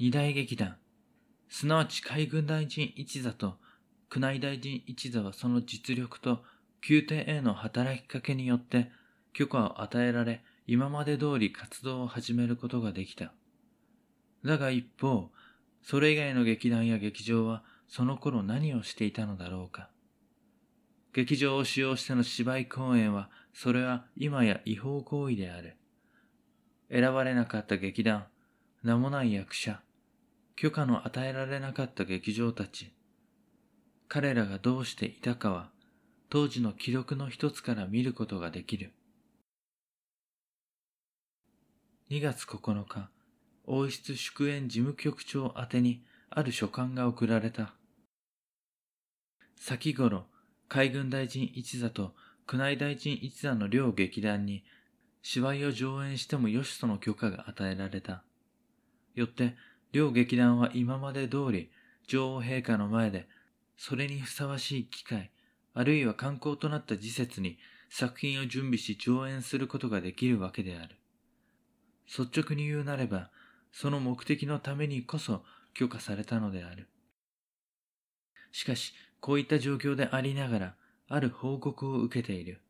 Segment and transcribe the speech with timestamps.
[0.00, 0.76] 二大劇団、
[1.48, 3.56] すなわち海軍大臣一座と
[4.14, 6.44] 宮内大臣一座はその実力と
[6.88, 8.92] 宮廷への働きかけによって
[9.32, 13.32] 許可を与えられ、今まで通り活動を始めることができた。
[14.44, 15.30] だが一方、
[15.82, 19.90] それ以外の劇団や劇場はその頃何をしていたのだろうか。
[21.12, 25.76] 劇場を使用しての芝居公演は、それは今や違法行為である。
[26.88, 28.26] 選ばれなかった劇団、
[28.84, 29.82] 名もない役者、
[30.60, 32.92] 許可の与えられなかった劇場たち、
[34.08, 35.70] 彼らがどうしていたかは、
[36.30, 38.90] 当時の記録の一つから見ることができる。
[42.10, 43.08] 2月9日、
[43.66, 47.74] 王室祝宴事務局長宛てにある書簡が送られた。
[49.54, 50.26] 先頃、
[50.68, 52.14] 海軍大臣一座と
[52.52, 54.64] 宮内大臣一座の両劇団に
[55.22, 58.24] 芝居を上演してもよしとの許可が与えられた。
[59.14, 59.54] よって、
[59.92, 61.70] 両劇団は今まで通り
[62.06, 63.28] 女王陛下の前で、
[63.76, 65.30] それにふさわしい機会、
[65.74, 67.58] あるいは観光となった時節に
[67.90, 70.96] 作品を準備し上演することができるわけである。
[72.06, 73.30] 率直に言うなれば、
[73.72, 76.88] その目的のためにこそ許可されたのである。
[78.50, 80.74] しかし、こういった状況でありながら、
[81.08, 82.60] ある報告を受けている。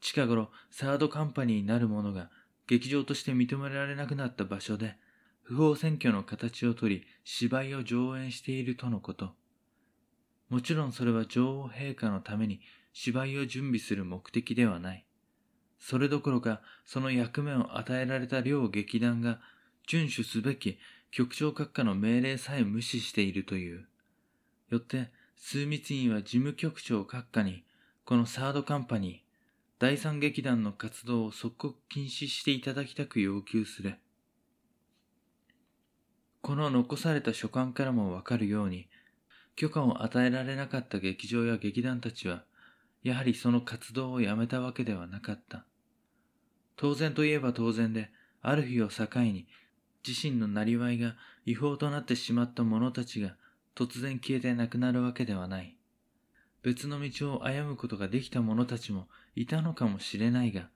[0.00, 2.30] 近頃、サードカンパニーなるものが
[2.66, 4.96] 劇場として認められなくなった場所で、
[5.44, 9.34] 不法選挙の形をとり、芝居を上演しているとのこと。
[10.48, 12.60] もちろんそれは女王陛下のために
[12.94, 15.06] 芝居を準備する目的ではない。
[15.78, 19.38] それどころか、その役目を与えられた両劇団が
[19.86, 20.78] 遵守すべき
[21.10, 23.86] 局長閣下の命令さえ無視しているという。
[24.70, 27.64] よって、枢密院は事務局長閣下に、
[28.06, 29.18] このサードカンパニー、
[29.78, 33.96] 第三劇団の活動を即刻禁止していただきたく要求する。
[36.44, 38.86] この残された書簡からもわかるように、
[39.56, 42.44] 許可を与えられなかった劇場や劇団たちは、
[43.02, 45.64] やはりその活動をやめたわけではなかった。
[46.76, 48.10] 当然といえば当然で、
[48.42, 49.46] ある日を境に、
[50.06, 51.16] 自身のなりわいが
[51.46, 53.36] 違法となってしまった者たちが
[53.74, 55.78] 突然消えてなくなるわけではない。
[56.62, 60.68] 別の道を歩むことができた者たちもいたのかもしれないが、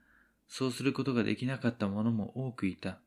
[0.49, 3.01] そうすることができなかった者も多くいた。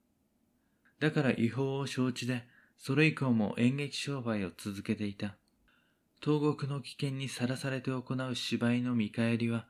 [0.99, 2.50] だから違法を承知で、
[2.81, 5.35] それ以降も演劇商売を続けていた。
[6.19, 9.67] 東国の危険にさらされて行う芝居の見返りは、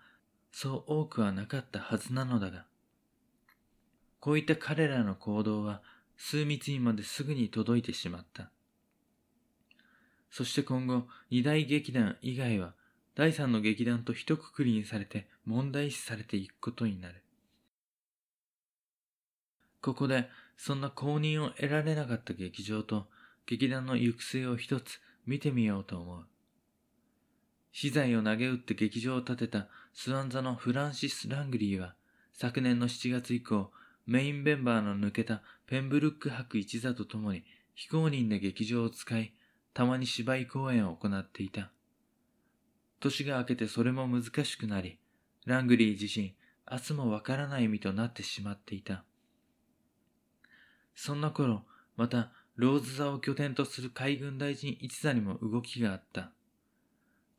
[0.53, 2.65] そう多くはなかったはずなのだが、
[4.21, 5.81] こういった彼らの行動は、
[6.15, 8.49] 枢密院まですぐに届いてしまった。
[10.29, 12.75] そして今後、二大劇団以外は、
[13.15, 17.21] 第三の劇団と一括りにされて問題視されていくことになる。
[19.81, 20.29] ここで、
[20.63, 23.07] そんな公認を得られなかった劇場と
[23.47, 26.25] 劇団の行く末を一つ見てみようと思う。
[27.71, 31.95] 資材を投げ打って劇場を建てたスワン座のフランシス・ラングリーは、
[32.31, 33.71] 昨年の7月以降、
[34.05, 39.33] メインメンバーの抜けたペンブルック博一座と共に非公認で劇場を使い、
[39.73, 41.71] たまに芝居公演を行っていた。
[42.99, 44.99] 年が明けてそれも難しくなり、
[45.47, 46.35] ラングリー自身、
[46.71, 49.03] 明日もわからない身となってしまっていた。
[50.95, 51.63] そんな頃、
[51.97, 56.31] また、ローズ座を拠点とする海軍大臣一座にも動きがあった。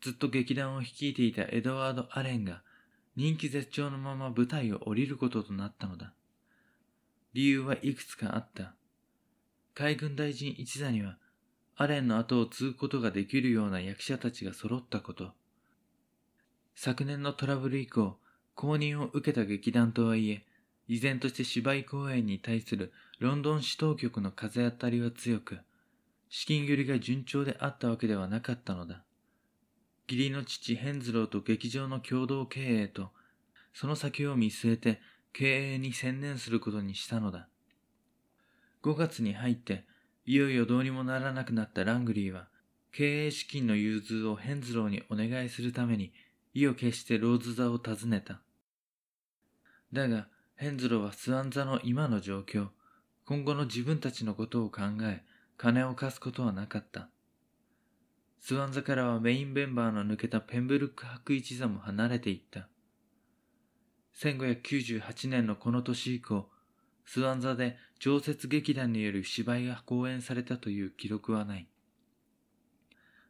[0.00, 2.62] ずっと劇団を率いていたエドワード・アレンが、
[3.14, 6.12] 人気絶頂のまま舞台を降りることとなったのだ。
[7.34, 8.74] 理由はいくつかあった。
[9.74, 11.18] 海軍大臣一座には、
[11.76, 15.32] アレンの後を継ぐことができるような役者たちが揃ったこと。
[16.74, 18.18] 昨年のトラブル以降、
[18.54, 20.44] 公認を受けた劇団とはいえ、
[20.88, 25.60] 依然として芝居公演に対するロンドン市当局の風当たりは強く、
[26.28, 29.04] 資金繰りが順調であったわけではなかったのだ。
[30.08, 33.10] 義理の父ヘンズローと劇場の共同経営と、
[33.74, 35.00] その先を見据えて
[35.32, 37.46] 経営に専念することにしたのだ。
[38.82, 39.84] 5月に入って、
[40.26, 42.48] いよいよどうにもならなくなったラングリーは、
[42.90, 46.12] 経営資金の融通をヘンズローにお願いするために、
[46.54, 48.40] 意を決してローズ座を訪ねた。
[49.92, 50.26] だが、
[50.56, 52.70] ヘンズローはスワン座の今の状況、
[53.24, 55.22] 今後の自分たちのことを考え、
[55.56, 57.08] 金を貸すことはなかった。
[58.40, 62.68] スワン座からはメインメンバーの抜けたペンブルック博一座も離れていった。
[64.16, 66.48] 1598年のこの年以降、
[67.04, 71.68] スワン座で常設劇団による芝居が公演されたという記録はない。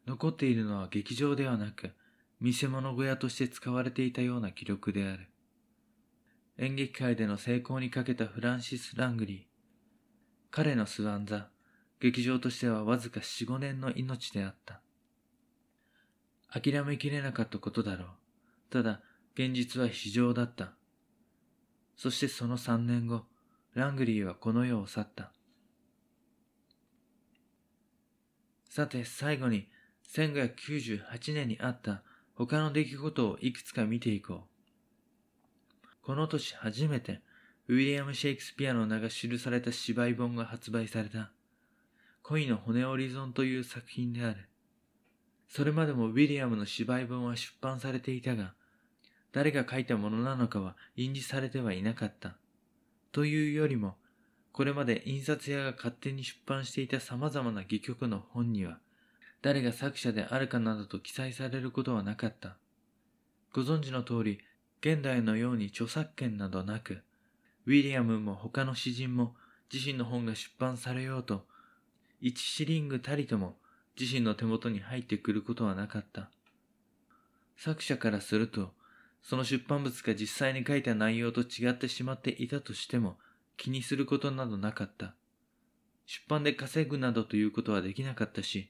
[0.07, 1.91] 残っているのは劇場ではなく、
[2.41, 5.29] 見せ物小屋として使われていたような記録である。
[6.57, 9.52] 演劇界での成功にかけたフランシス・ラングリー。
[10.55, 11.47] 彼のスワン座、
[11.99, 14.81] 劇場としてはわずか4、5年の命であった。
[16.47, 18.07] 諦めきれなかったことだろう。
[18.69, 19.01] ただ、
[19.33, 20.73] 現実は非常だった。
[21.95, 23.23] そしてその3年後、
[23.73, 25.31] ラングリーはこの世を去った。
[28.69, 29.67] さて、最後に、
[30.07, 32.03] 1598年にあった
[32.35, 34.43] 他の出来事をいくつか見ていこ
[35.83, 35.87] う。
[36.03, 37.23] この年初めて、
[37.69, 41.31] ウィリアム・シェイクスピアの名が記された芝居本が発売された。
[42.21, 44.49] 恋の骨折り損という作品である。
[45.47, 48.53] それまでもウィリアムの芝居本は出版されていたが、
[49.31, 52.35] 誰が書いたものなのかは印字されてはいなかった。
[53.13, 53.95] というよりも、
[54.51, 58.79] これまで印刷屋が勝手に出版していた様々な戯曲の本には、
[59.41, 62.57] 誰が作者であるかなどと記載されることはなかった。
[63.53, 64.39] ご存知の通り、
[64.81, 67.01] 現代のように著作権などなく、
[67.65, 69.35] ウィリアムも他の詩人も
[69.71, 71.45] 自身の本が出版されようと、
[72.21, 73.55] 一シリングたりとも
[73.99, 76.29] 自身の手元に入ってくることはなかった。
[77.57, 78.73] 作者からすると、
[79.21, 83.17] その出版物が実際に書いた内容と違ってしまっていたとしても
[83.55, 85.15] 気にすることなどなかった。
[86.05, 88.69] 出版で稼ぐなどということはできなかったし、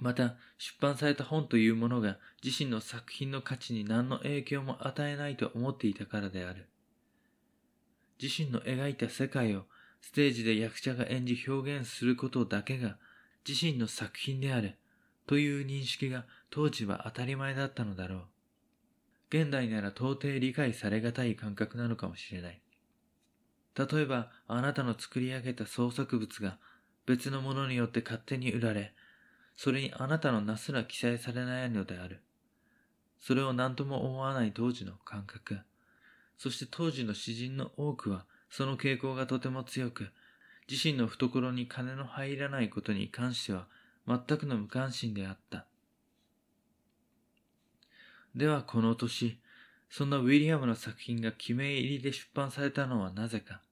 [0.00, 6.68] また出版された本というものが自身の作品の価値に何の影響も与えないと思っていたからである。
[8.22, 9.64] 自身の描いた世界を
[10.00, 12.96] ステージで役者が演じ表現することだけが
[13.46, 14.76] 自身の作品である
[15.26, 18.20] という認識が当時は当たり前だったのだろう。
[19.30, 22.60] 現代なら到底理解されがたい感覚なのかもしれない。
[23.74, 26.58] 例えば、あなたの作り上げた創作物が
[27.06, 28.92] 別のものによって勝手に売られ、
[29.56, 32.20] それにあなたの名すら記載されないのである。
[33.18, 35.60] それを何とも思わない当時の感覚。
[36.42, 40.08] そして当時の詩人の多くは、その傾向がとても強く、
[40.68, 43.68] 自身の懐に金の入らないことに関しては
[44.08, 45.66] 全くの無関心であった。
[48.34, 49.38] ではこの年、
[49.88, 53.62] そんなウィリアムの作品が記名入りで出版されたのはなぜか。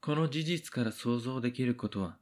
[0.00, 2.16] この事実から想像できることは、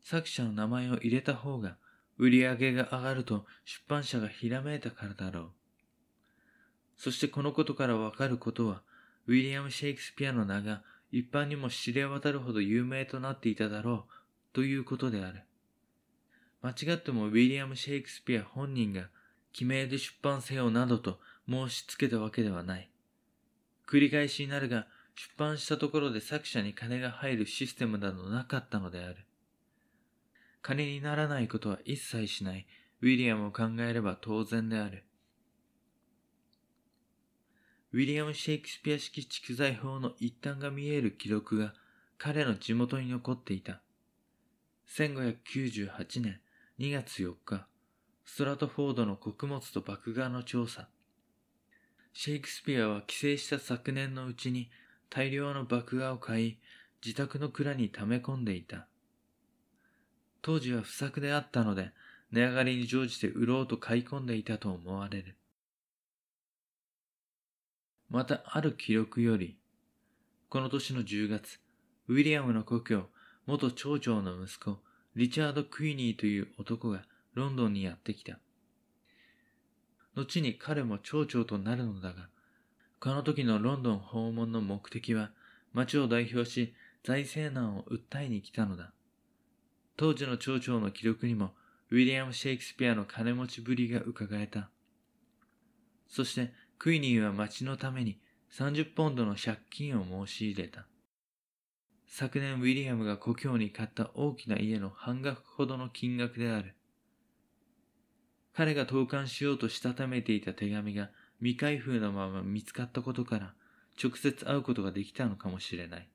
[0.00, 1.76] 作者の名前を入れた方が
[2.18, 5.63] 売り上げが上がると出版社がひらめいたからだろう。
[6.96, 8.82] そしてこのことからわかることは、
[9.26, 14.12] ウィリアム・シェイクスピアの名が一般にも知れ渡るほど有名となっていただろう
[14.52, 15.42] ということである。
[16.62, 19.08] 間違ってもウィリアム・シェイクスピア本人が
[19.52, 22.90] 記名で出版せよなどと申し付けたわけではない。
[23.86, 29.24] 繰り返しになるが、出版したところで作者に金が入るシステムなどなかったのである。
[30.62, 32.66] 金にならないことは一切しない
[33.02, 35.04] ウィリアムを考えれば当然である。
[37.94, 41.74] ウィリアム・シェイクスピア式蓄財法の一端が見える記録が
[42.18, 43.82] 彼の地元に残っていた。
[44.88, 46.40] 1598年
[46.80, 47.68] 2月4日、
[48.24, 50.88] ストラトフォードの穀物と麦芽の調査。
[52.12, 54.70] シェイクスピアは帰省した昨年のうちに
[55.08, 56.58] 大量の麦芽を買い、
[57.00, 58.88] 自宅の蔵に溜め込んでいた。
[60.42, 61.92] 当時は不作であったので、
[62.32, 65.36] 値上がりに乗じて売ろうと買い込んでいたと思われる。
[68.14, 69.58] またある記録より、
[70.48, 71.58] この年の10月、
[72.06, 73.08] ウィリアムの故郷、
[73.44, 74.78] 元町長の息子、
[75.16, 77.02] リチャード・クイニーという男が
[77.34, 78.38] ロンドンにやってきた。
[80.14, 82.28] 後に彼も町長となるのだが、
[83.00, 85.32] この時のロンドン訪問の目的は、
[85.72, 88.92] 町を代表し財政難を訴えに来たのだ。
[89.96, 91.50] 当時の町長の記録にも、
[91.90, 94.70] ウィリアム・シェイクスピアの金持ちぶりが伺えた。
[96.08, 98.18] そして、クイニーは町のために
[98.52, 100.86] 30ポンドの借金を申し入れた。
[102.06, 106.74] 昨年ウィリアムが故郷に買った大きな家の半額ほどの金額である。
[108.54, 113.54] 彼が投函しようとしたためていた手紙が未開封のまま見つかったことから
[114.02, 116.08] 直接会うことができたのかもしれない。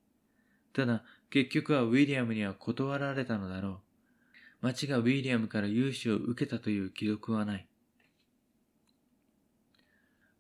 [0.74, 3.80] ただ、結局はウィリアムには断られたのだろう。
[4.62, 7.69] 町がウィリアムから融資を受けたという記録はない。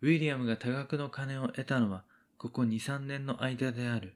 [0.01, 2.03] ウィリアムが多額の金を得たのは
[2.37, 4.15] ここ2、3年の間である。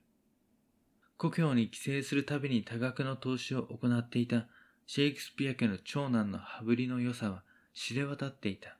[1.17, 4.47] 故郷に帰省するたびに多額の投資を行っていた
[4.87, 8.77] シェイクスピア家の長男の羽振りの良さは知れ渡っていた。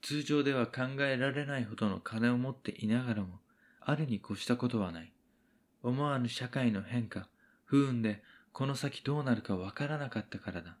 [0.00, 3.40] 通常では考えられないほどの金を持っていながらも、
[3.80, 5.12] あるに越したことはない。
[5.82, 7.28] 思わぬ社会の変化、
[7.64, 10.76] 不運でこの先どうなるかわからなかったからだ。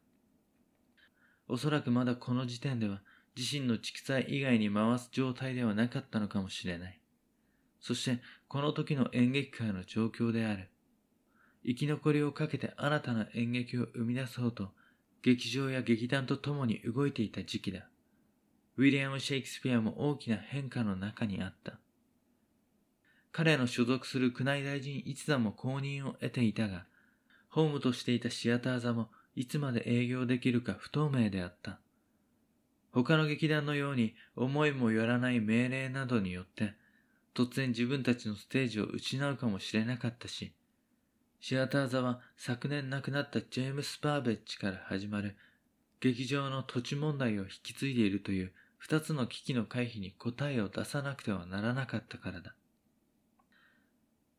[1.48, 3.02] おそらくまだこの時点では
[3.36, 7.00] 自身の蓄財以外に回す状態ではなかったのかもしれない。
[7.80, 10.70] そして、この時の演劇界の状況である。
[11.64, 14.70] 生き残りをかけて新たな演劇を生み出そうと、
[15.22, 17.88] 劇場や劇団と共に動いていた時期だ。
[18.76, 21.78] ウィリアム・シェイクスピアも大きな変化の中にあった。
[23.32, 26.86] 彼の所属する宮内大臣一座も公認を得ていたが、
[27.48, 31.80] ホームとしていたシアター座もいつまで営業できるか不透明であった。
[33.04, 36.72] 他の劇団のように思いもよらない命令などによって、
[37.34, 40.54] 突然自分たちのステージを失うかもしれなかったし、
[41.38, 45.36] シアター座は昨年亡くなったジェームス・バーベッジから始まる
[46.00, 52.54] 劇場の土地問題を引き継いでいるという二つの危機の回避に答えを出さなくてはならなかったからだ。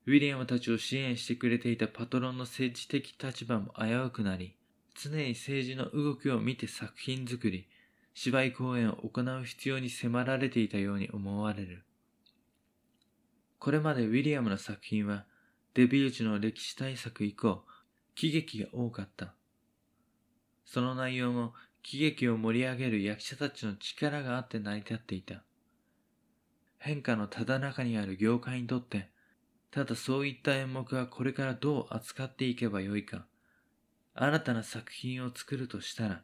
[0.07, 4.55] ウィリアムたちを支援してくれていたパトロンの政治的立場も危うくなり、
[4.95, 7.67] 常に政治の動きを見て作品作り、
[8.19, 11.83] 芝居公演を行う必要に迫られていたように思われる。
[13.59, 15.25] これまでウィリアムの作品は
[15.75, 17.63] デビュー時の歴史大作以降、
[18.15, 19.35] 喜劇が多かった。
[20.65, 25.43] その内容も喜劇を盛り上げる役者たちの力があって成り立っていた。
[26.79, 29.11] 変化のただ中にある業界にとって、
[29.69, 33.27] ただそういった演目はこれからどう扱っていけばよいか、
[34.15, 36.23] 新たな作品を作るとしたら、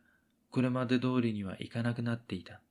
[0.53, 2.61] これまで通りには行かなくなっていた。